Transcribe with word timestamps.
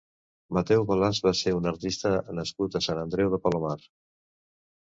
Mateu 0.57 0.85
Balasch 0.91 1.19
va 1.27 1.33
ser 1.41 1.53
un 1.57 1.69
artista 1.73 2.13
nascut 2.39 2.79
a 2.81 2.81
Sant 2.87 3.03
Andreu 3.05 3.33
de 3.35 3.41
Palomar. 3.45 3.79